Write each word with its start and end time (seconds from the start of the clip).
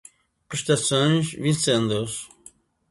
prestações 0.49 1.31
vincendas 1.33 2.27